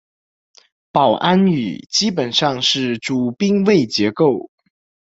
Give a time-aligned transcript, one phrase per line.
[0.91, 4.49] 保安语基本上是主宾谓结构。